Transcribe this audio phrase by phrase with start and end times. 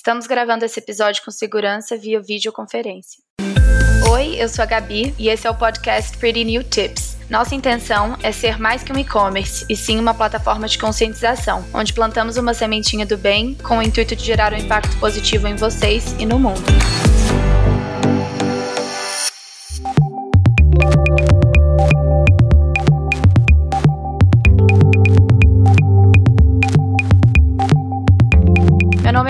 [0.00, 3.22] Estamos gravando esse episódio com segurança via videoconferência.
[4.10, 7.18] Oi, eu sou a Gabi e esse é o podcast Pretty New Tips.
[7.28, 11.92] Nossa intenção é ser mais que um e-commerce, e sim uma plataforma de conscientização, onde
[11.92, 16.12] plantamos uma sementinha do bem com o intuito de gerar um impacto positivo em vocês
[16.18, 16.64] e no mundo.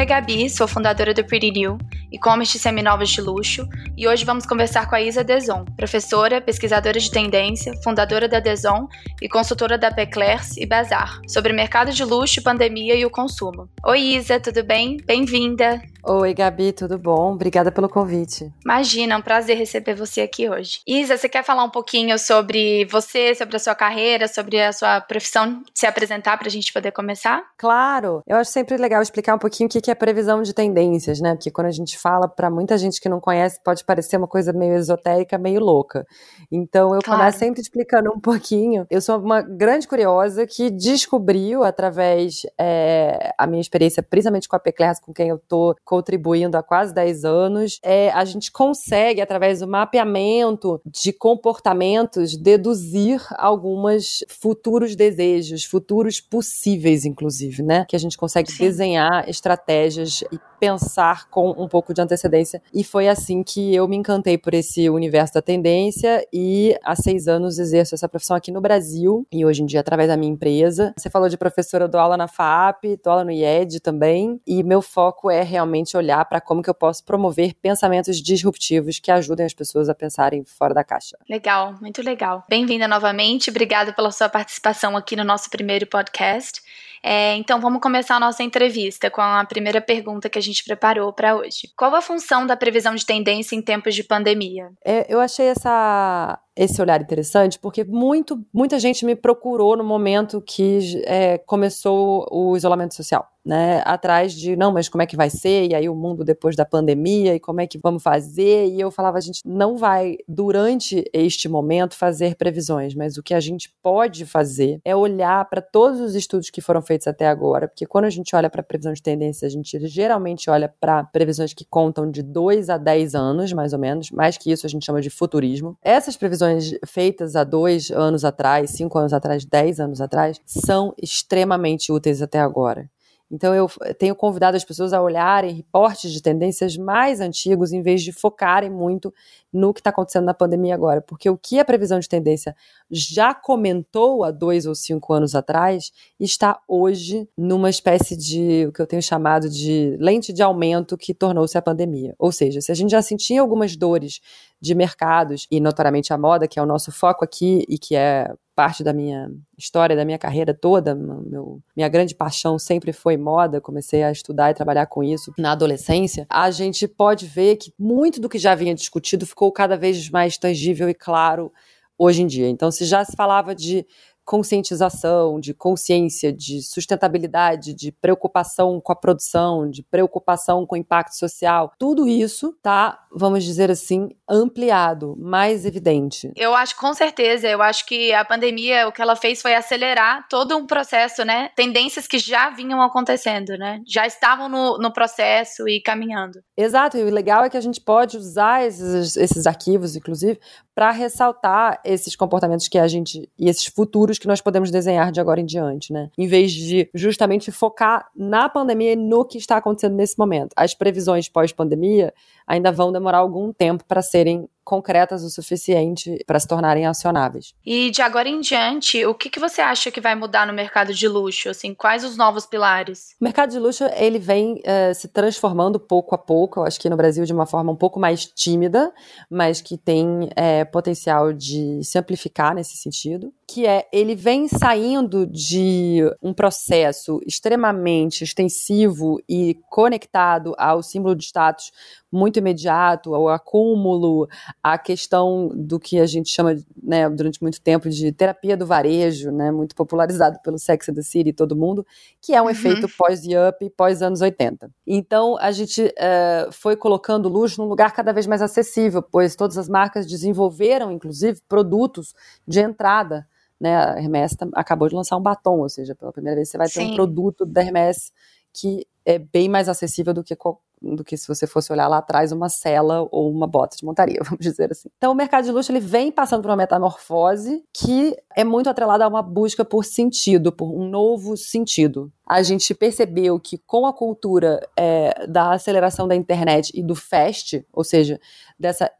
[0.00, 1.76] Nome é Gabi, sou fundadora do Pretty New,
[2.10, 3.68] e-commerce seminovos de luxo,
[3.98, 8.88] e hoje vamos conversar com a Isa Deson, professora, pesquisadora de tendência, fundadora da Deson
[9.20, 13.68] e consultora da Peclers e Bazar, sobre mercado de luxo, pandemia e o consumo.
[13.84, 14.96] Oi Isa, tudo bem?
[15.04, 15.82] Bem-vinda!
[16.02, 17.34] Oi, Gabi, tudo bom?
[17.34, 18.50] Obrigada pelo convite.
[18.64, 20.80] Imagina, é um prazer receber você aqui hoje.
[20.86, 25.00] Isa, você quer falar um pouquinho sobre você, sobre a sua carreira, sobre a sua
[25.02, 27.42] profissão, se apresentar para a gente poder começar?
[27.58, 28.22] Claro!
[28.26, 31.34] Eu acho sempre legal explicar um pouquinho o que é previsão de tendências, né?
[31.34, 34.52] Porque quando a gente fala, para muita gente que não conhece, pode parecer uma coisa
[34.52, 36.06] meio esotérica, meio louca.
[36.50, 37.20] Então, eu claro.
[37.20, 38.86] começo sempre explicando um pouquinho.
[38.90, 44.58] Eu sou uma grande curiosa que descobriu, através é, a minha experiência, principalmente com a
[44.58, 49.60] Peclers, com quem eu tô contribuindo há quase 10 anos, é, a gente consegue, através
[49.60, 57.84] do mapeamento de comportamentos, deduzir alguns futuros desejos, futuros possíveis, inclusive, né?
[57.88, 58.64] Que a gente consegue Sim.
[58.64, 62.62] desenhar estratégias e pensar com um pouco de antecedência.
[62.72, 67.26] E foi assim que eu me encantei por esse universo da tendência e há seis
[67.26, 70.92] anos exerço essa profissão aqui no Brasil e hoje em dia através da minha empresa.
[70.96, 74.62] Você falou de professora, eu dou aula na FAP, dou aula no IED também e
[74.62, 79.46] meu foco é realmente olhar para como que eu posso promover pensamentos disruptivos que ajudem
[79.46, 81.16] as pessoas a pensarem fora da caixa.
[81.28, 82.44] Legal, muito legal.
[82.48, 86.60] Bem-vinda novamente, obrigada pela sua participação aqui no nosso primeiro podcast.
[87.02, 91.12] É, então vamos começar a nossa entrevista com a primeira pergunta que a gente preparou
[91.12, 91.70] para hoje.
[91.76, 94.70] Qual a função da previsão de tendência em tempos de pandemia?
[94.82, 100.42] É, eu achei essa esse olhar interessante, porque muito, muita gente me procurou no momento
[100.42, 103.80] que é, começou o isolamento social, né?
[103.86, 105.70] Atrás de, não, mas como é que vai ser?
[105.70, 108.66] E aí o mundo depois da pandemia, e como é que vamos fazer?
[108.68, 113.32] E eu falava, a gente não vai, durante este momento, fazer previsões, mas o que
[113.32, 117.68] a gente pode fazer é olhar para todos os estudos que foram feitos até agora,
[117.68, 121.54] porque quando a gente olha para previsão de tendência, a gente geralmente olha para previsões
[121.54, 124.84] que contam de 2 a 10 anos, mais ou menos, mais que isso a gente
[124.84, 125.78] chama de futurismo.
[125.82, 126.49] Essas previsões
[126.86, 132.38] feitas há dois anos atrás, cinco anos atrás, dez anos atrás, são extremamente úteis até
[132.38, 132.88] agora.
[133.30, 133.68] Então, eu
[133.98, 138.70] tenho convidado as pessoas a olharem reportes de tendências mais antigos, em vez de focarem
[138.70, 139.14] muito
[139.52, 141.00] no que está acontecendo na pandemia agora.
[141.00, 142.56] Porque o que a previsão de tendência
[142.90, 148.82] já comentou há dois ou cinco anos atrás está hoje numa espécie de o que
[148.82, 152.14] eu tenho chamado de lente de aumento que tornou-se a pandemia.
[152.18, 154.20] Ou seja, se a gente já sentia algumas dores
[154.60, 158.30] de mercados, e notoriamente a moda, que é o nosso foco aqui e que é
[158.60, 163.58] parte da minha história, da minha carreira toda, meu, minha grande paixão sempre foi moda,
[163.58, 168.20] comecei a estudar e trabalhar com isso na adolescência, a gente pode ver que muito
[168.20, 171.50] do que já vinha discutido ficou cada vez mais tangível e claro
[171.96, 172.50] hoje em dia.
[172.50, 173.86] Então, se já se falava de
[174.30, 181.16] conscientização, de consciência, de sustentabilidade, de preocupação com a produção, de preocupação com o impacto
[181.16, 186.30] social, tudo isso tá, vamos dizer assim, ampliado, mais evidente.
[186.36, 190.24] Eu acho com certeza, eu acho que a pandemia o que ela fez foi acelerar
[190.28, 191.50] todo um processo, né?
[191.56, 193.80] Tendências que já vinham acontecendo, né?
[193.84, 196.40] Já estavam no, no processo e caminhando.
[196.56, 200.38] Exato, e o legal é que a gente pode usar esses, esses arquivos, inclusive,
[200.72, 205.20] para ressaltar esses comportamentos que a gente e esses futuros que nós podemos desenhar de
[205.20, 206.10] agora em diante, né?
[206.16, 210.52] Em vez de justamente focar na pandemia e no que está acontecendo nesse momento.
[210.56, 212.12] As previsões pós-pandemia
[212.46, 217.52] ainda vão demorar algum tempo para serem concretas o suficiente para se tornarem acionáveis.
[217.66, 220.94] E de agora em diante, o que, que você acha que vai mudar no mercado
[220.94, 221.48] de luxo?
[221.48, 223.16] Assim, quais os novos pilares?
[223.20, 226.60] O mercado de luxo ele vem uh, se transformando pouco a pouco.
[226.60, 228.92] Eu acho que no Brasil de uma forma um pouco mais tímida,
[229.28, 233.32] mas que tem é, potencial de se amplificar nesse sentido.
[233.48, 241.24] Que é ele vem saindo de um processo extremamente extensivo e conectado ao símbolo de
[241.24, 241.72] status
[242.12, 244.28] muito imediato, ao acúmulo,
[244.62, 249.30] a questão do que a gente chama, né, durante muito tempo, de terapia do varejo,
[249.30, 251.86] né, muito popularizado pelo Sex and the City e todo mundo,
[252.20, 252.50] que é um uhum.
[252.50, 254.70] efeito pós-Yup e pós-anos 80.
[254.86, 259.56] Então, a gente uh, foi colocando luxo num lugar cada vez mais acessível, pois todas
[259.56, 262.14] as marcas desenvolveram, inclusive, produtos
[262.46, 263.26] de entrada
[263.60, 266.66] né, a Hermes acabou de lançar um batom, ou seja, pela primeira vez você vai
[266.66, 266.92] ter Sim.
[266.92, 268.10] um produto da Hermes
[268.52, 270.36] que é bem mais acessível do que,
[270.80, 274.20] do que se você fosse olhar lá atrás uma cela ou uma bota de montaria,
[274.24, 274.88] vamos dizer assim.
[274.96, 279.04] Então o mercado de luxo ele vem passando por uma metamorfose que é muito atrelada
[279.04, 282.12] a uma busca por sentido, por um novo sentido.
[282.26, 287.66] A gente percebeu que com a cultura é, da aceleração da internet e do fast,
[287.72, 288.20] ou seja,
[288.58, 288.90] dessa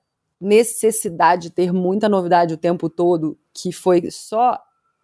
[0.41, 4.59] necessidade de ter muita novidade o tempo todo, que foi só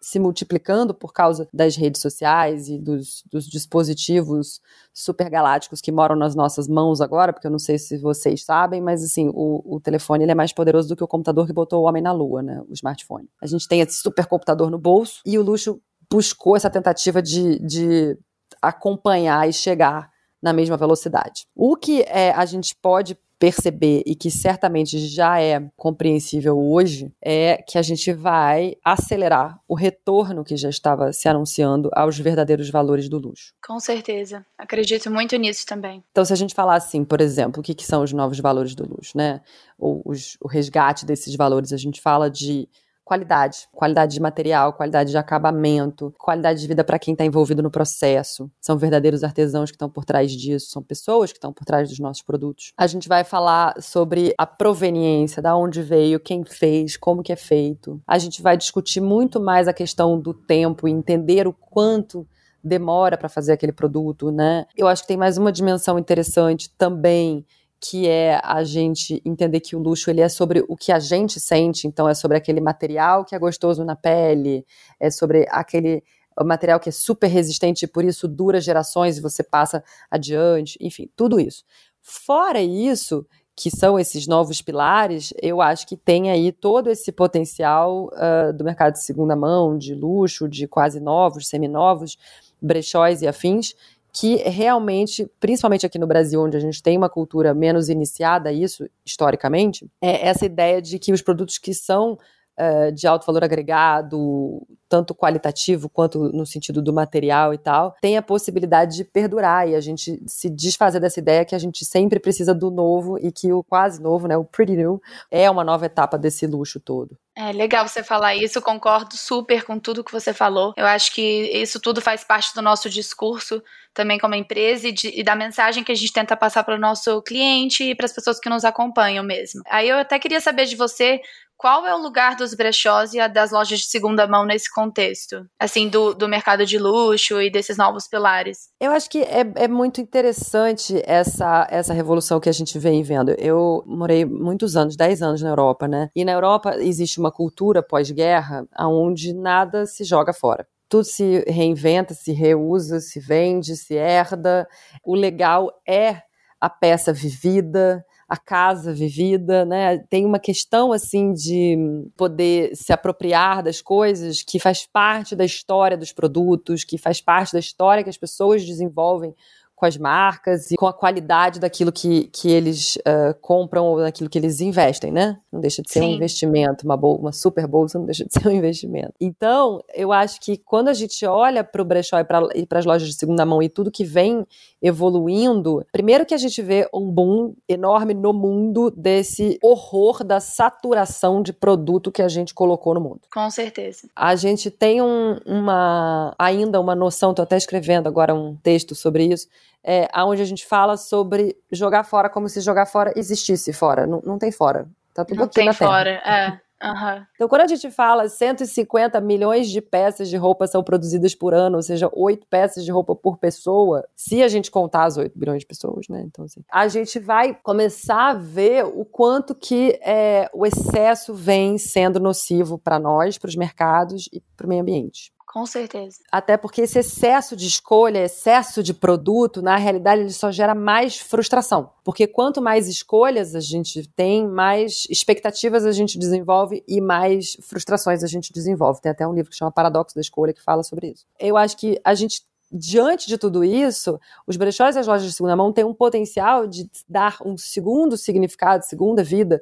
[0.07, 4.61] se multiplicando por causa das redes sociais e dos, dos dispositivos
[4.93, 9.03] supergalácticos que moram nas nossas mãos agora, porque eu não sei se vocês sabem, mas
[9.03, 11.87] assim, o, o telefone ele é mais poderoso do que o computador que botou o
[11.89, 12.63] homem na lua, né?
[12.69, 13.27] O smartphone.
[13.41, 18.17] A gente tem esse supercomputador no bolso e o luxo buscou essa tentativa de, de
[18.61, 20.09] acompanhar e chegar
[20.41, 21.45] na mesma velocidade.
[21.53, 27.57] O que é, a gente pode perceber e que certamente já é compreensível hoje é
[27.67, 33.07] que a gente vai acelerar o retorno que já estava se anunciando aos verdadeiros valores
[33.07, 33.53] do luxo.
[33.65, 34.45] Com certeza.
[34.57, 36.03] Acredito muito nisso também.
[36.11, 38.73] Então, se a gente falar assim, por exemplo, o que, que são os novos valores
[38.73, 39.41] do luxo, né?
[39.77, 42.67] Ou os, o resgate desses valores, a gente fala de
[43.07, 47.71] qualidade, qualidade de material, qualidade de acabamento, qualidade de vida para quem está envolvido no
[47.71, 48.51] processo.
[48.59, 51.99] São verdadeiros artesãos que estão por trás disso, são pessoas que estão por trás dos
[51.99, 52.73] nossos produtos.
[52.77, 57.37] A gente vai falar sobre a proveniência, da onde veio, quem fez, como que é
[57.37, 58.01] feito.
[58.05, 62.27] A gente vai discutir muito mais a questão do tempo e entender o quanto
[62.61, 64.65] demora para fazer aquele produto, né?
[64.75, 67.45] Eu acho que tem mais uma dimensão interessante também
[67.79, 71.39] que é a gente entender que o luxo ele é sobre o que a gente
[71.39, 74.65] sente, então é sobre aquele material que é gostoso na pele,
[74.99, 76.03] é sobre aquele
[76.43, 81.09] material que é super resistente e por isso dura gerações e você passa adiante, enfim,
[81.15, 81.63] tudo isso.
[82.01, 83.25] Fora isso,
[83.55, 88.63] que são esses novos pilares, eu acho que tem aí todo esse potencial uh, do
[88.63, 92.17] mercado de segunda mão, de luxo, de quase novos, seminovos,
[92.61, 93.73] brechóis e afins,
[94.19, 98.53] que realmente, principalmente aqui no Brasil, onde a gente tem uma cultura menos iniciada a
[98.53, 102.17] isso, historicamente, é essa ideia de que os produtos que são
[102.59, 108.17] uh, de alto valor agregado, tanto qualitativo quanto no sentido do material e tal, tem
[108.17, 112.19] a possibilidade de perdurar e a gente se desfazer dessa ideia que a gente sempre
[112.19, 115.85] precisa do novo e que o quase novo, né, o pretty new, é uma nova
[115.85, 117.17] etapa desse luxo todo.
[117.35, 120.73] É legal você falar isso, concordo super com tudo que você falou.
[120.75, 121.21] Eu acho que
[121.53, 123.61] isso tudo faz parte do nosso discurso
[123.93, 126.79] também como empresa e, de, e da mensagem que a gente tenta passar para o
[126.79, 129.61] nosso cliente e para as pessoas que nos acompanham mesmo.
[129.67, 131.21] Aí eu até queria saber de você
[131.57, 135.45] qual é o lugar dos brechós e das lojas de segunda mão nesse contexto?
[135.59, 138.69] Assim, do, do mercado de luxo e desses novos pilares.
[138.79, 143.31] Eu acho que é, é muito interessante essa, essa revolução que a gente vem vendo.
[143.39, 146.09] Eu morei muitos anos, 10 anos na Europa, né?
[146.15, 152.13] E na Europa existe uma cultura pós-guerra onde nada se joga fora tudo se reinventa,
[152.13, 154.65] se reusa, se vende, se herda.
[155.03, 156.21] O legal é
[156.59, 159.99] a peça vivida, a casa vivida, né?
[160.09, 161.77] Tem uma questão assim de
[162.17, 167.53] poder se apropriar das coisas que faz parte da história dos produtos, que faz parte
[167.53, 169.33] da história que as pessoas desenvolvem
[169.77, 174.27] com as marcas e com a qualidade daquilo que, que eles uh, compram ou daquilo
[174.27, 175.37] que eles investem, né?
[175.51, 176.07] Não deixa de ser Sim.
[176.07, 179.13] um investimento, uma, bol uma super bolsa não deixa de ser um investimento.
[179.21, 183.07] Então, eu acho que quando a gente olha para o brechó e para as lojas
[183.07, 184.47] de segunda mão e tudo que vem
[184.81, 191.43] evoluindo, primeiro que a gente vê um boom enorme no mundo desse horror da saturação
[191.43, 193.21] de produto que a gente colocou no mundo.
[193.31, 194.09] Com certeza.
[194.15, 199.25] A gente tem um, uma ainda uma noção, estou até escrevendo agora um texto sobre
[199.25, 199.47] isso,
[199.87, 204.05] é, onde a gente fala sobre jogar fora como se jogar fora existisse fora.
[204.05, 204.85] Não, não tem fora.
[205.13, 206.59] Tá tudo não aqui tem fora, é.
[206.83, 207.25] Uhum.
[207.33, 211.77] Então, quando a gente fala 150 milhões de peças de roupa são produzidas por ano,
[211.77, 215.61] ou seja, 8 peças de roupa por pessoa, se a gente contar as 8 bilhões
[215.61, 216.21] de pessoas, né?
[216.23, 221.79] Então, assim, a gente vai começar a ver o quanto que é, o excesso vem
[221.79, 225.31] sendo nocivo para nós, para os mercados e para o meio ambiente.
[225.57, 226.19] Com certeza.
[226.31, 231.17] Até porque esse excesso de escolha, excesso de produto, na realidade, ele só gera mais
[231.17, 231.89] frustração.
[232.03, 238.23] Porque quanto mais escolhas a gente tem, mais expectativas a gente desenvolve e mais frustrações
[238.23, 239.01] a gente desenvolve.
[239.01, 241.25] Tem até um livro que chama Paradoxo da Escolha que fala sobre isso.
[241.39, 245.33] Eu acho que a gente diante de tudo isso, os brechós e as lojas de
[245.33, 249.61] segunda mão têm um potencial de dar um segundo significado, segunda vida,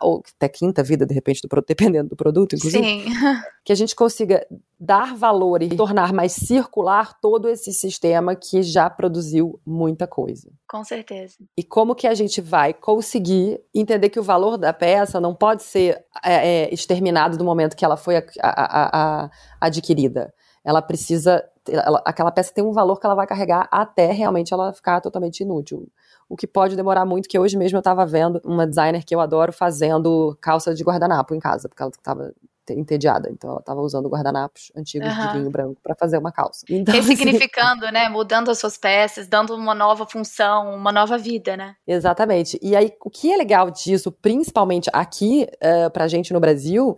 [0.00, 2.84] ou até quinta vida, de repente, do dependendo do produto, inclusive.
[2.84, 3.04] Sim.
[3.66, 4.46] Que a gente consiga
[4.78, 10.52] dar valor e tornar mais circular todo esse sistema que já produziu muita coisa.
[10.68, 11.34] Com certeza.
[11.56, 15.64] E como que a gente vai conseguir entender que o valor da peça não pode
[15.64, 20.32] ser é, é, exterminado do momento que ela foi a, a, a, adquirida.
[20.64, 24.72] Ela precisa ela, aquela peça tem um valor que ela vai carregar até realmente ela
[24.72, 25.88] ficar totalmente inútil.
[26.28, 29.20] O que pode demorar muito, que hoje mesmo eu estava vendo uma designer que eu
[29.20, 32.32] adoro fazendo calça de guardanapo em casa, porque ela estava
[32.72, 33.30] entediada.
[33.30, 35.26] Então ela estava usando guardanapos antigos uhum.
[35.26, 36.64] de vinho branco para fazer uma calça.
[36.76, 38.08] Então, Ressignificando, assim, né?
[38.08, 41.74] Mudando as suas peças, dando uma nova função, uma nova vida, né?
[41.86, 42.58] Exatamente.
[42.62, 46.96] E aí, o que é legal disso, principalmente aqui uh, pra gente no Brasil,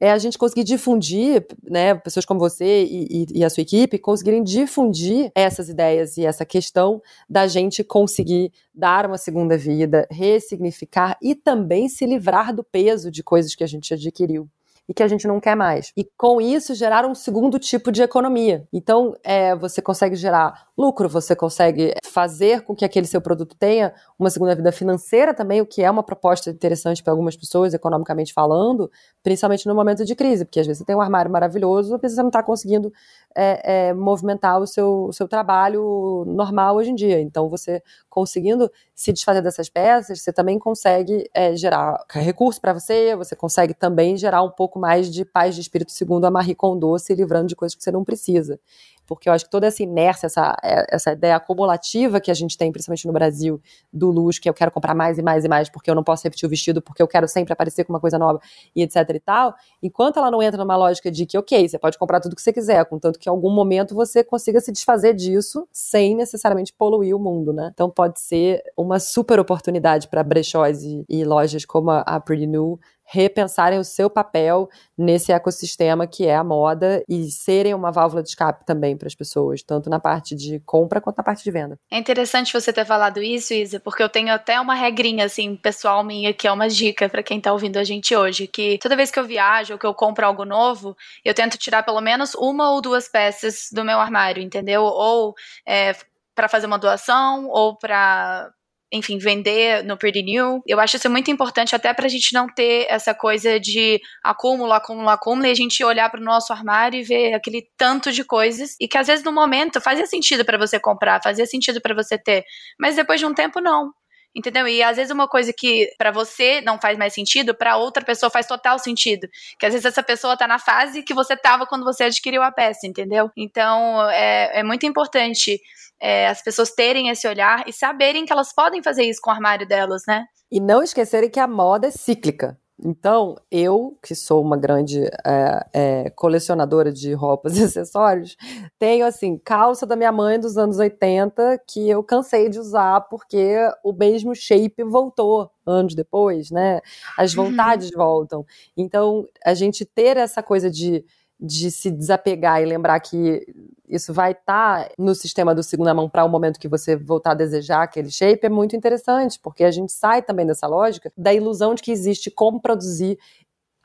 [0.00, 3.98] é a gente conseguir difundir, né, pessoas como você e, e, e, a sua equipe
[3.98, 11.16] conseguirem difundir essas ideias e essa questão da gente conseguir dar uma segunda vida, ressignificar
[11.20, 14.48] e também se livrar do peso de coisas que a gente adquiriu
[14.88, 15.92] e que a gente não quer mais.
[15.96, 18.66] E com isso gerar um segundo tipo de economia.
[18.72, 23.92] Então, é, você consegue gerar lucro, você consegue fazer com que aquele seu produto tenha
[24.16, 28.32] uma segunda vida financeira também, o que é uma proposta interessante para algumas pessoas, economicamente
[28.32, 28.88] falando,
[29.20, 32.20] principalmente no momento de crise, porque às vezes você tem um armário maravilhoso, mas você
[32.20, 32.92] não está conseguindo
[33.36, 37.20] é, é, movimentar o seu, o seu trabalho normal hoje em dia.
[37.20, 43.16] Então, você conseguindo se desfazer dessas peças, você também consegue é, gerar recurso para você,
[43.16, 46.96] você consegue também gerar um pouco mais de paz de espírito, segundo a Marie Kondo,
[46.98, 48.60] se livrando de coisas que você não precisa
[49.08, 52.58] porque eu acho que toda essa inércia, essa, é, essa ideia acumulativa que a gente
[52.58, 53.60] tem, principalmente no Brasil,
[53.90, 56.22] do luxo, que eu quero comprar mais e mais e mais, porque eu não posso
[56.24, 58.38] repetir o vestido, porque eu quero sempre aparecer com uma coisa nova,
[58.76, 61.96] e etc e tal, enquanto ela não entra numa lógica de que, ok, você pode
[61.96, 65.66] comprar tudo que você quiser, contanto que em algum momento você consiga se desfazer disso
[65.72, 67.70] sem necessariamente poluir o mundo, né?
[67.72, 72.46] Então pode ser uma super oportunidade para brechós e, e, lojas como a, a Pretty
[72.46, 72.78] New
[73.10, 78.28] repensarem o seu papel nesse ecossistema que é a moda e serem uma válvula de
[78.28, 81.78] escape também para as pessoas, tanto na parte de compra quanto na parte de venda.
[81.90, 86.04] É interessante você ter falado isso, Isa, porque eu tenho até uma regrinha assim, pessoal
[86.04, 89.10] minha, que é uma dica para quem está ouvindo a gente hoje, que toda vez
[89.10, 92.70] que eu viajo ou que eu compro algo novo, eu tento tirar pelo menos uma
[92.70, 94.82] ou duas peças do meu armário, entendeu?
[94.82, 95.34] Ou
[95.66, 95.96] é,
[96.34, 98.50] para fazer uma doação ou para
[98.92, 100.62] enfim, vender no Pretty New.
[100.66, 105.08] Eu acho isso muito importante até pra gente não ter essa coisa de acúmulo, acúmulo,
[105.08, 108.88] acúmulo e a gente olhar pro nosso armário e ver aquele tanto de coisas e
[108.88, 112.44] que às vezes no momento fazia sentido para você comprar, fazia sentido para você ter,
[112.80, 113.92] mas depois de um tempo não.
[114.36, 114.68] Entendeu?
[114.68, 118.30] E às vezes uma coisa que para você não faz mais sentido, para outra pessoa
[118.30, 119.26] faz total sentido.
[119.58, 122.52] Que às vezes essa pessoa tá na fase que você tava quando você adquiriu a
[122.52, 123.30] peça, entendeu?
[123.36, 125.58] Então é, é muito importante
[126.00, 129.34] é, as pessoas terem esse olhar e saberem que elas podem fazer isso com o
[129.34, 130.24] armário delas, né?
[130.50, 132.58] E não esquecerem que a moda é cíclica.
[132.80, 138.36] Então, eu, que sou uma grande é, é, colecionadora de roupas e acessórios,
[138.78, 143.56] tenho, assim, calça da minha mãe dos anos 80 que eu cansei de usar porque
[143.82, 146.80] o mesmo shape voltou anos depois, né?
[147.16, 147.46] As uhum.
[147.46, 147.98] vontades uhum.
[147.98, 148.46] voltam.
[148.76, 151.04] Então, a gente ter essa coisa de
[151.40, 153.46] de se desapegar e lembrar que
[153.88, 157.30] isso vai estar tá no sistema do segunda mão para o momento que você voltar
[157.30, 161.32] a desejar aquele shape é muito interessante, porque a gente sai também dessa lógica da
[161.32, 163.18] ilusão de que existe como produzir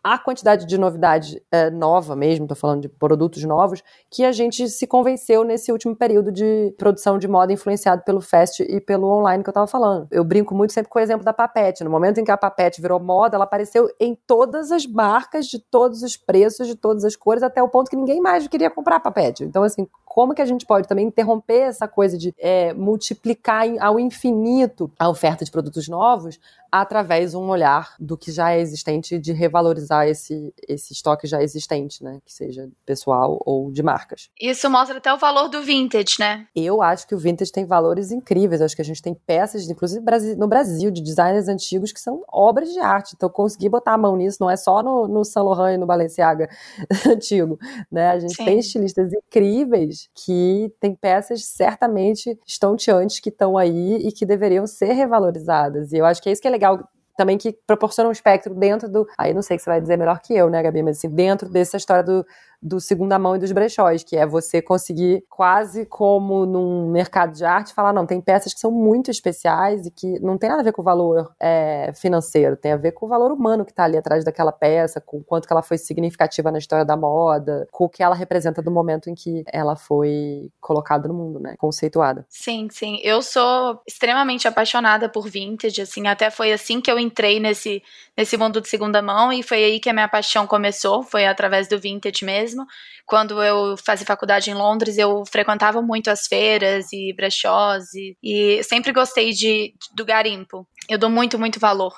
[0.03, 3.81] a quantidade de novidade é, nova mesmo, estou falando de produtos novos,
[4.11, 8.61] que a gente se convenceu nesse último período de produção de moda influenciado pelo fast
[8.63, 10.07] e pelo online que eu estava falando.
[10.11, 11.85] Eu brinco muito sempre com o exemplo da Papete.
[11.85, 15.57] No momento em que a Papete virou moda, ela apareceu em todas as marcas, de
[15.57, 18.99] todos os preços, de todas as cores, até o ponto que ninguém mais queria comprar
[18.99, 19.45] Papete.
[19.45, 23.99] Então, assim, como que a gente pode também interromper essa coisa de é, multiplicar ao
[23.99, 26.39] infinito a oferta de produtos novos
[26.73, 31.39] através de um olhar do que já é existente de revalorizar esse, esse estoque já
[31.39, 32.19] existente, né?
[32.25, 34.31] Que seja pessoal ou de marcas.
[34.41, 36.47] Isso mostra até o valor do vintage, né?
[36.55, 38.59] Eu acho que o vintage tem valores incríveis.
[38.59, 40.03] Eu acho que a gente tem peças, inclusive
[40.35, 43.13] no Brasil, de designers antigos que são obras de arte.
[43.15, 45.85] Então, conseguir botar a mão nisso não é só no, no Saint Laurent e no
[45.85, 46.49] Balenciaga
[47.07, 47.59] antigo,
[47.91, 48.09] né?
[48.09, 48.45] A gente Sim.
[48.45, 54.93] tem estilistas incríveis que tem peças certamente estonteantes que estão aí e que deveriam ser
[54.93, 55.93] revalorizadas.
[55.93, 58.55] E eu acho que é isso que é legal legal também que proporciona um espectro
[58.55, 59.07] dentro do.
[59.17, 60.81] Aí não sei que você vai dizer melhor que eu, né, Gabi?
[60.81, 62.25] Mas assim, dentro dessa história do,
[62.63, 67.43] do segunda mão e dos brechóis, que é você conseguir quase como num mercado de
[67.43, 70.63] arte falar, não, tem peças que são muito especiais e que não tem nada a
[70.63, 73.83] ver com o valor é, financeiro, tem a ver com o valor humano que está
[73.83, 77.67] ali atrás daquela peça, com o quanto que ela foi significativa na história da moda,
[77.69, 81.55] com o que ela representa do momento em que ela foi colocada no mundo, né,
[81.57, 82.25] conceituada.
[82.29, 82.97] Sim, sim.
[83.03, 87.83] Eu sou extremamente apaixonada por vintage, assim, até foi assim que eu entrei nesse,
[88.17, 91.67] nesse mundo de segunda mão e foi aí que a minha paixão começou, foi através
[91.67, 92.65] do vintage mesmo mesmo.
[93.05, 98.63] Quando eu fazia faculdade em Londres, eu frequentava muito as feiras e brechós e, e
[98.63, 100.67] sempre gostei de, do garimpo.
[100.89, 101.93] Eu dou muito, muito valor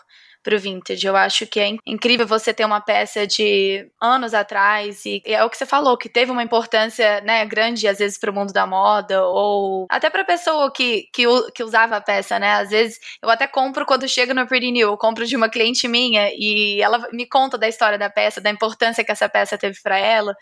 [0.45, 1.07] pro vintage.
[1.07, 5.49] Eu acho que é incrível você ter uma peça de anos atrás e é o
[5.49, 9.25] que você falou, que teve uma importância, né, grande às vezes pro mundo da moda
[9.25, 12.53] ou até pra pessoa que, que, que usava a peça, né?
[12.53, 15.87] Às vezes eu até compro quando chega no Pretty New, eu compro de uma cliente
[15.87, 19.79] minha e ela me conta da história da peça, da importância que essa peça teve
[19.81, 20.35] para ela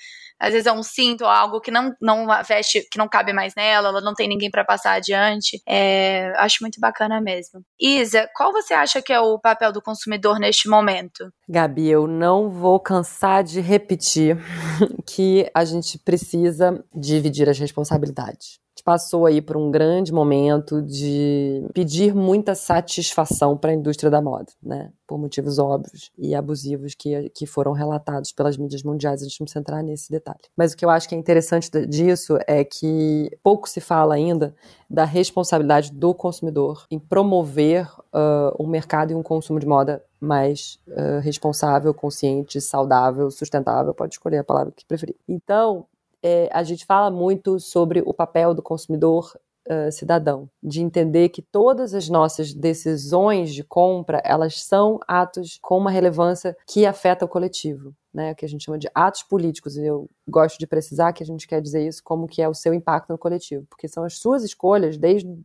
[0.44, 3.56] às vezes é um cinto ou algo que não, não veste, que não cabe mais
[3.56, 5.62] nela, ela não tem ninguém para passar adiante.
[5.66, 7.64] É, acho muito bacana mesmo.
[7.80, 9.93] Isa, qual você acha que é o papel do consumidor
[10.40, 11.32] neste momento?
[11.48, 14.38] Gabi, eu não vou cansar de repetir
[15.06, 22.14] que a gente precisa dividir as responsabilidades passou aí por um grande momento de pedir
[22.14, 24.92] muita satisfação para a indústria da moda, né?
[25.08, 29.22] Por motivos óbvios e abusivos que, que foram relatados pelas mídias mundiais.
[29.22, 30.40] A gente não precisa entrar nesse detalhe.
[30.56, 34.54] Mas o que eu acho que é interessante disso é que pouco se fala ainda
[34.90, 40.80] da responsabilidade do consumidor em promover uh, um mercado e um consumo de moda mais
[40.88, 45.16] uh, responsável, consciente, saudável, sustentável, pode escolher a palavra que preferir.
[45.28, 45.86] Então,
[46.24, 49.34] é, a gente fala muito sobre o papel do consumidor
[49.68, 55.78] uh, cidadão, de entender que todas as nossas decisões de compra elas são atos com
[55.78, 57.94] uma relevância que afeta o coletivo.
[58.14, 61.26] Né, que a gente chama de atos políticos, e eu gosto de precisar que a
[61.26, 64.20] gente quer dizer isso como que é o seu impacto no coletivo, porque são as
[64.20, 65.36] suas escolhas, desde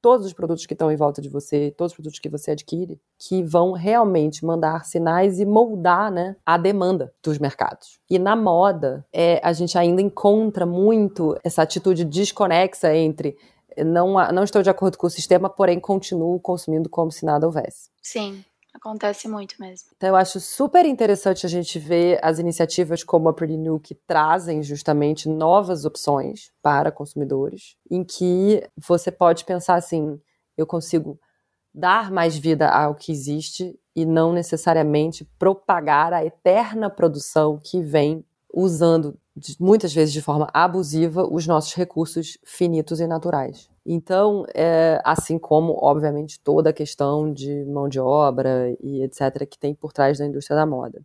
[0.00, 3.00] todos os produtos que estão em volta de você, todos os produtos que você adquire,
[3.18, 7.98] que vão realmente mandar sinais e moldar né, a demanda dos mercados.
[8.08, 13.36] E na moda, é, a gente ainda encontra muito essa atitude desconexa entre
[13.78, 17.90] não, não estou de acordo com o sistema, porém continuo consumindo como se nada houvesse.
[18.02, 18.44] Sim.
[18.74, 19.90] Acontece muito mesmo.
[19.96, 23.94] Então eu acho super interessante a gente ver as iniciativas como a Pretty New que
[23.94, 30.20] trazem justamente novas opções para consumidores, em que você pode pensar assim,
[30.56, 31.18] eu consigo
[31.74, 38.24] dar mais vida ao que existe e não necessariamente propagar a eterna produção que vem
[38.52, 39.18] usando
[39.58, 43.71] muitas vezes de forma abusiva os nossos recursos finitos e naturais.
[43.84, 49.58] Então, é, assim como, obviamente, toda a questão de mão de obra e etc., que
[49.58, 51.02] tem por trás da indústria da moda.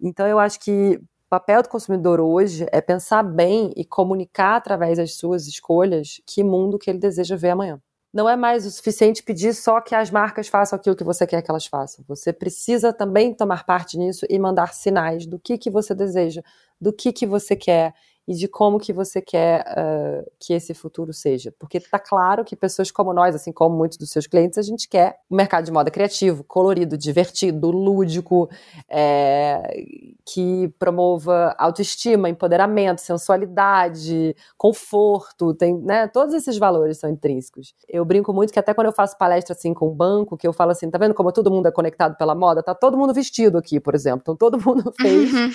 [0.00, 4.98] Então, eu acho que o papel do consumidor hoje é pensar bem e comunicar através
[4.98, 7.80] das suas escolhas que mundo que ele deseja ver amanhã.
[8.12, 11.40] Não é mais o suficiente pedir só que as marcas façam aquilo que você quer
[11.40, 12.04] que elas façam.
[12.06, 16.42] Você precisa também tomar parte nisso e mandar sinais do que, que você deseja,
[16.78, 17.94] do que, que você quer
[18.26, 21.52] e de como que você quer uh, que esse futuro seja.
[21.58, 24.88] Porque está claro que pessoas como nós, assim como muitos dos seus clientes, a gente
[24.88, 28.48] quer um mercado de moda criativo, colorido, divertido, lúdico,
[28.88, 29.84] é,
[30.24, 37.74] que promova autoestima, empoderamento, sensualidade, conforto, tem, né, todos esses valores são intrínsecos.
[37.88, 40.52] Eu brinco muito que até quando eu faço palestra assim com um banco, que eu
[40.52, 42.62] falo assim, tá vendo como todo mundo é conectado pela moda?
[42.62, 44.20] Tá todo mundo vestido aqui, por exemplo.
[44.22, 45.50] Então todo mundo fez uhum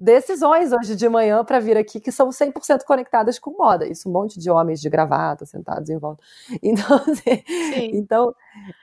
[0.00, 3.86] decisões hoje de manhã para vir aqui que são 100% conectadas com moda.
[3.86, 6.24] Isso, um monte de homens de gravata sentados em volta.
[6.62, 8.34] Então, assim, então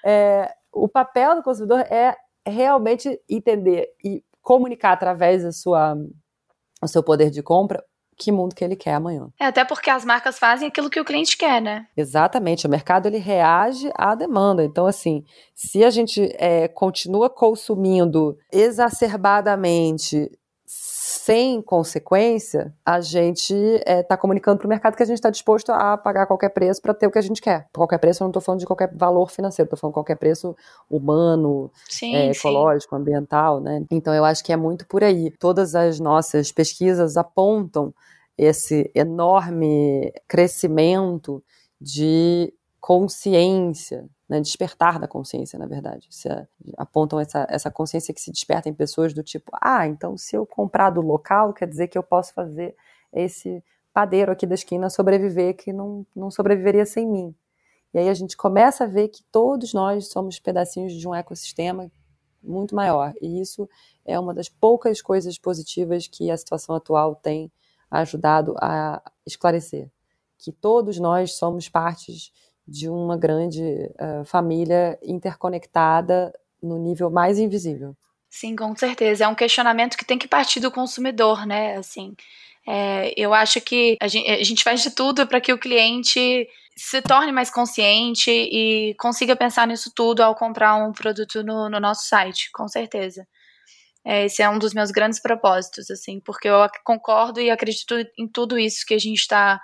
[0.06, 7.02] é, o papel do consumidor é realmente entender e comunicar através da sua, do seu
[7.02, 7.84] poder de compra
[8.18, 9.30] que mundo que ele quer amanhã.
[9.40, 11.86] É, até porque as marcas fazem aquilo que o cliente quer, né?
[11.96, 14.64] Exatamente, o mercado ele reage à demanda.
[14.64, 20.32] Então, assim, se a gente é, continua consumindo exacerbadamente
[21.28, 25.30] sem consequência, a gente está é, tá comunicando para o mercado que a gente está
[25.30, 27.68] disposto a pagar qualquer preço para ter o que a gente quer.
[27.74, 30.16] Por qualquer preço, eu não estou falando de qualquer valor financeiro, estou falando de qualquer
[30.16, 30.56] preço
[30.90, 33.02] humano, sim, é, ecológico, sim.
[33.02, 33.84] ambiental, né?
[33.92, 35.30] Então eu acho que é muito por aí.
[35.32, 37.94] Todas as nossas pesquisas apontam
[38.38, 41.44] esse enorme crescimento
[41.82, 42.54] de
[42.88, 46.08] consciência né, despertar da consciência, na verdade.
[46.10, 46.30] Se,
[46.78, 50.46] apontam essa, essa consciência que se desperta em pessoas do tipo, ah, então se eu
[50.46, 52.78] comprar do local, quer dizer que eu posso fazer
[53.12, 53.62] esse
[53.94, 57.36] padeiro aqui da esquina sobreviver que não, não sobreviveria sem mim.
[57.94, 61.92] E aí a gente começa a ver que todos nós somos pedacinhos de um ecossistema
[62.42, 63.14] muito maior.
[63.22, 63.68] E isso
[64.06, 67.52] é uma das poucas coisas positivas que a situação atual tem
[67.92, 69.92] ajudado a esclarecer.
[70.38, 72.32] Que todos nós somos partes
[72.68, 77.96] de uma grande uh, família interconectada no nível mais invisível.
[78.30, 79.24] Sim, com certeza.
[79.24, 81.78] É um questionamento que tem que partir do consumidor, né?
[81.78, 82.14] Assim,
[82.68, 86.48] é, eu acho que a gente, a gente faz de tudo para que o cliente
[86.76, 91.80] se torne mais consciente e consiga pensar nisso tudo ao comprar um produto no, no
[91.80, 93.26] nosso site, com certeza.
[94.06, 98.28] É, esse é um dos meus grandes propósitos, assim, porque eu concordo e acredito em
[98.28, 99.60] tudo isso que a gente está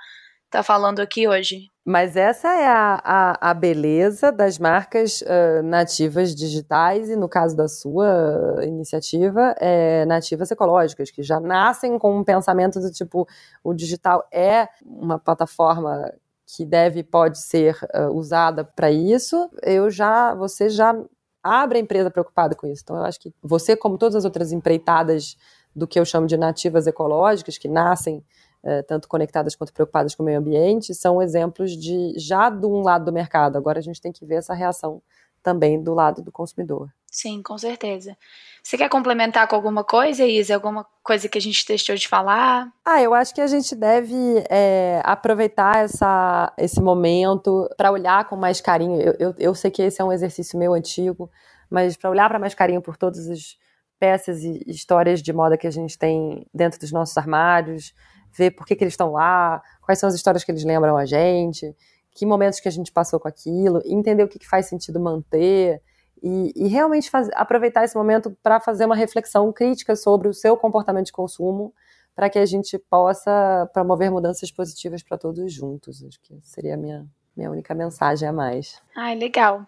[0.53, 1.67] tá falando aqui hoje.
[1.85, 7.55] Mas essa é a, a, a beleza das marcas uh, nativas digitais, e no caso
[7.57, 13.27] da sua iniciativa, é nativas ecológicas, que já nascem com um pensamento do tipo:
[13.63, 16.13] o digital é uma plataforma
[16.45, 19.49] que deve pode ser uh, usada para isso.
[19.61, 20.95] Eu já, você já
[21.43, 22.83] abre a empresa preocupada com isso.
[22.83, 25.35] Então, eu acho que você, como todas as outras empreitadas
[25.75, 28.23] do que eu chamo de nativas ecológicas, que nascem
[28.87, 33.05] tanto conectadas quanto preocupadas com o meio ambiente, são exemplos de já de um lado
[33.05, 33.57] do mercado.
[33.57, 35.01] Agora a gente tem que ver essa reação
[35.43, 36.89] também do lado do consumidor.
[37.11, 38.17] Sim, com certeza.
[38.63, 40.55] Você quer complementar com alguma coisa, Isa?
[40.55, 42.71] Alguma coisa que a gente deixou de falar?
[42.83, 44.15] Ah, eu acho que a gente deve
[44.49, 48.99] é, aproveitar essa, esse momento para olhar com mais carinho.
[48.99, 51.29] Eu, eu, eu, sei que esse é um exercício meu antigo,
[51.69, 53.57] mas para olhar para mais carinho por todas as
[53.99, 57.93] peças e histórias de moda que a gente tem dentro dos nossos armários,
[58.35, 61.05] ver por que, que eles estão lá, quais são as histórias que eles lembram a
[61.05, 61.75] gente,
[62.11, 65.81] que momentos que a gente passou com aquilo, entender o que, que faz sentido manter.
[66.21, 70.55] E, e realmente faz, aproveitar esse momento para fazer uma reflexão crítica sobre o seu
[70.55, 71.73] comportamento de consumo,
[72.15, 76.03] para que a gente possa promover mudanças positivas para todos juntos.
[76.03, 78.81] Acho que seria a minha, minha única mensagem a mais.
[78.95, 79.67] Ai, legal.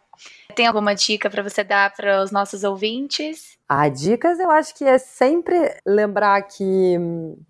[0.56, 3.58] Tem alguma dica para você dar para os nossos ouvintes?
[3.67, 6.97] Ah, dicas eu acho que é sempre lembrar que,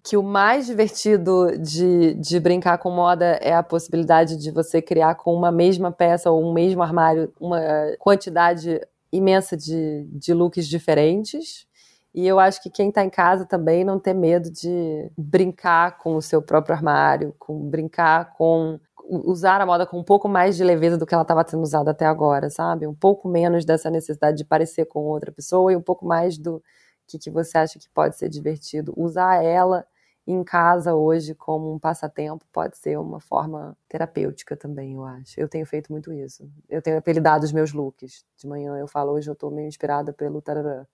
[0.03, 5.15] que o mais divertido de, de brincar com moda é a possibilidade de você criar
[5.15, 7.61] com uma mesma peça ou um mesmo armário uma
[7.99, 11.67] quantidade imensa de, de looks diferentes.
[12.13, 16.15] E eu acho que quem está em casa também não ter medo de brincar com
[16.15, 20.63] o seu próprio armário, com brincar com usar a moda com um pouco mais de
[20.63, 22.87] leveza do que ela estava sendo usada até agora, sabe?
[22.87, 26.61] Um pouco menos dessa necessidade de parecer com outra pessoa e um pouco mais do
[27.07, 28.93] que, que você acha que pode ser divertido.
[28.97, 29.85] Usar ela
[30.27, 35.39] em casa hoje como um passatempo pode ser uma forma terapêutica também, eu acho.
[35.39, 36.49] Eu tenho feito muito isso.
[36.67, 38.25] Eu tenho apelidado os meus looks.
[38.35, 40.85] De manhã eu falo, hoje eu tô meio inspirada pelo tararã.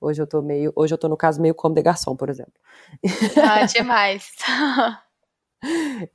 [0.00, 2.54] Hoje eu tô meio, hoje eu tô no caso meio como de garçom, por exemplo.
[3.36, 4.32] Ah, demais.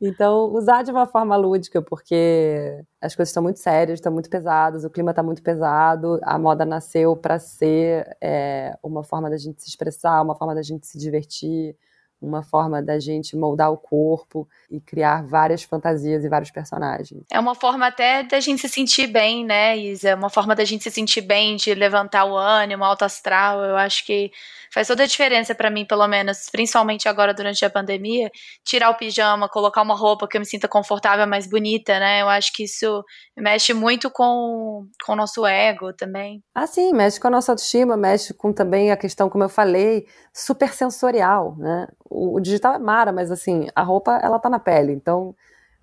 [0.02, 4.84] Então, usar de uma forma lúdica, porque as coisas estão muito sérias, estão muito pesadas,
[4.84, 9.62] o clima está muito pesado, a moda nasceu para ser é, uma forma da gente
[9.62, 11.76] se expressar, uma forma da gente se divertir,
[12.22, 17.24] uma forma da gente moldar o corpo e criar várias fantasias e vários personagens.
[17.32, 20.10] É uma forma até da gente se sentir bem, né, Isa?
[20.10, 23.64] É uma forma da gente se sentir bem, de levantar o ânimo, alto astral.
[23.64, 24.32] Eu acho que
[24.74, 28.30] faz toda a diferença para mim, pelo menos, principalmente agora durante a pandemia,
[28.64, 32.22] tirar o pijama, colocar uma roupa que eu me sinta confortável, mais bonita, né?
[32.22, 33.04] Eu acho que isso
[33.38, 36.44] mexe muito com, com o nosso ego também.
[36.54, 40.08] Ah, sim, mexe com a nossa autoestima, mexe com também a questão, como eu falei,
[40.34, 41.88] super sensorial, né?
[42.10, 45.36] O, o digital é mara, mas assim, a roupa, ela tá na pele, então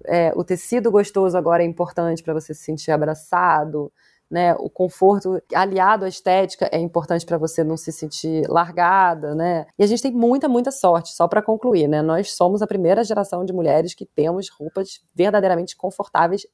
[0.05, 3.93] é, o tecido gostoso agora é importante para você se sentir abraçado,
[4.31, 4.55] né?
[4.55, 9.67] O conforto aliado à estética é importante para você não se sentir largada, né?
[9.79, 12.01] E a gente tem muita, muita sorte, só para concluir, né?
[12.01, 16.47] Nós somos a primeira geração de mulheres que temos roupas verdadeiramente confortáveis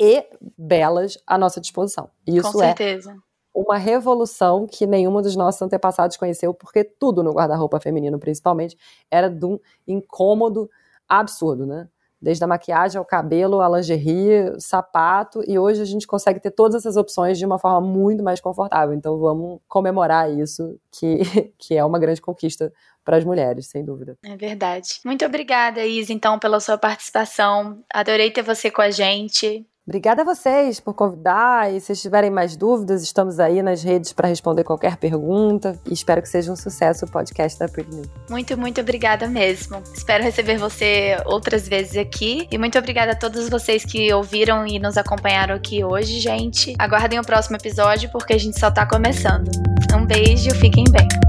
[0.00, 0.24] e
[0.56, 2.08] belas à nossa disposição.
[2.26, 3.10] E isso Com é certeza.
[3.10, 3.25] É
[3.56, 8.76] uma revolução que nenhuma dos nossos antepassados conheceu, porque tudo no guarda-roupa feminino, principalmente,
[9.10, 10.68] era de um incômodo
[11.08, 11.88] absurdo, né?
[12.20, 16.74] desde a maquiagem ao cabelo, a lingerie, sapato, e hoje a gente consegue ter todas
[16.74, 18.94] essas opções de uma forma muito mais confortável.
[18.94, 21.18] Então vamos comemorar isso, que,
[21.58, 22.72] que é uma grande conquista
[23.04, 24.18] para as mulheres, sem dúvida.
[24.24, 24.98] É verdade.
[25.04, 27.78] Muito obrigada, Isa, então, pela sua participação.
[27.92, 29.64] Adorei ter você com a gente.
[29.88, 34.26] Obrigada a vocês por convidar e se tiverem mais dúvidas, estamos aí nas redes para
[34.26, 38.02] responder qualquer pergunta e espero que seja um sucesso o podcast da Pretty.
[38.28, 39.80] Muito, muito obrigada mesmo.
[39.94, 44.80] Espero receber você outras vezes aqui e muito obrigada a todos vocês que ouviram e
[44.80, 46.74] nos acompanharam aqui hoje, gente.
[46.80, 49.48] Aguardem o próximo episódio porque a gente só está começando.
[49.96, 51.25] Um beijo, fiquem bem.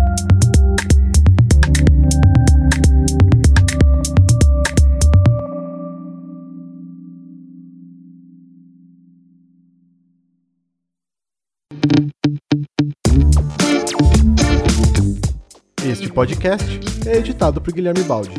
[16.18, 18.34] Podcast é editado por Guilherme Baldi.